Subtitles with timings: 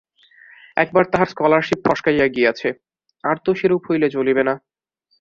[0.77, 2.69] একবার তাহার স্কলারশিপ ফসকাইয়া গিয়াছে,
[3.23, 4.53] আর তো সেরূপ হইলে চলিবে না।